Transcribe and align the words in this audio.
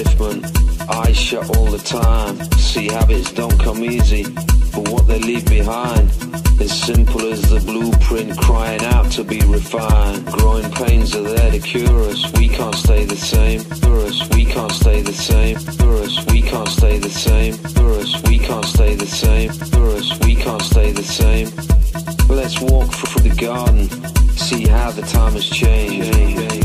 upliftment. 0.00 0.88
Eyes 0.88 1.16
shut 1.16 1.56
all 1.56 1.66
the 1.66 1.78
time. 1.78 2.36
See 2.58 2.86
habits 2.86 3.32
don't 3.32 3.58
come 3.60 3.84
easy, 3.84 4.24
but 4.72 4.88
what 4.88 5.06
they 5.06 5.18
leave 5.18 5.46
behind 5.46 6.10
is 6.60 6.72
simple 6.72 7.22
as 7.32 7.42
the 7.48 7.60
blueprint 7.60 8.38
crying 8.38 8.82
out 8.82 9.10
to 9.12 9.24
be 9.24 9.40
refined. 9.40 10.26
Growing 10.26 10.70
pains 10.72 11.14
are 11.14 11.22
there 11.22 11.50
to 11.52 11.58
cure 11.58 12.02
us. 12.10 12.32
We 12.38 12.48
can't 12.48 12.74
stay 12.74 13.04
the 13.04 13.16
same. 13.16 13.60
For 13.60 13.96
us, 14.00 14.28
we 14.30 14.44
can't 14.44 14.72
stay 14.72 15.02
the 15.02 15.12
same. 15.12 15.58
For 15.58 15.94
us, 16.02 16.26
we 16.26 16.42
can't 16.42 16.68
stay 16.68 16.98
the 16.98 17.10
same. 17.10 17.54
For 17.54 17.92
us, 17.94 18.22
we 18.28 18.38
can't 18.38 18.64
stay 18.64 18.94
the 18.94 19.06
same. 19.06 19.52
For 19.52 19.86
us, 19.90 20.18
we 20.20 20.34
can't 20.34 20.62
stay 20.62 20.92
the 20.92 21.02
same. 21.02 21.48
Let's 22.28 22.60
walk 22.60 22.90
through 22.92 23.28
the 23.28 23.36
garden, 23.36 23.88
see 24.36 24.66
how 24.66 24.90
the 24.92 25.02
time 25.02 25.32
has 25.32 25.48
changed. 25.48 26.59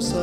Los 0.00 0.14